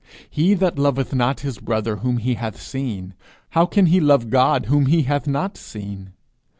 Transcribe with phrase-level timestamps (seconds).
[0.27, 3.13] He that loveth not his brother whom he hath seen,
[3.49, 6.13] how can he love God whom he hath not seen?